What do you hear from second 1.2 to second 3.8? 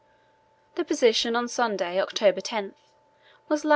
on Sunday, October 10, was lat.